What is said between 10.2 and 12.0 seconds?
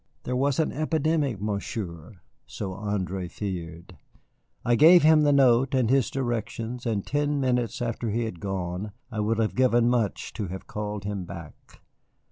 to have called him back.